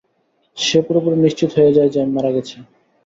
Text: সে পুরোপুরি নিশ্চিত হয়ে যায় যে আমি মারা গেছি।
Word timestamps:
সে 0.57 0.77
পুরোপুরি 0.85 1.17
নিশ্চিত 1.17 1.49
হয়ে 1.57 1.75
যায় 1.77 1.91
যে 1.93 1.97
আমি 2.03 2.11
মারা 2.13 2.31
গেছি। 2.35 2.55